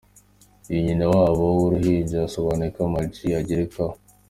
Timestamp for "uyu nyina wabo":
0.69-1.43